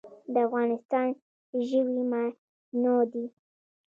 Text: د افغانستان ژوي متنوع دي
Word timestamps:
د 0.33 0.35
افغانستان 0.47 1.07
ژوي 1.67 1.81
متنوع 2.11 3.01
دي 3.11 3.25